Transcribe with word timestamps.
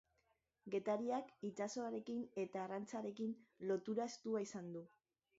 Getariak 0.75 1.27
itsasoarekin 1.49 2.23
eta 2.43 2.59
arrantzarekin 2.69 3.35
lotura 3.73 4.07
estua 4.13 4.41
izan 4.47 4.73
du. 4.77 4.83